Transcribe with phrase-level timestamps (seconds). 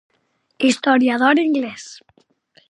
[0.65, 1.83] Historiador inglés.